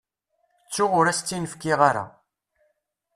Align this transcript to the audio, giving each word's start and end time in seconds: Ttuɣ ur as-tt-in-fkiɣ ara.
Ttuɣ 0.65 0.91
ur 0.99 1.05
as-tt-in-fkiɣ 1.07 1.79
ara. 1.89 2.05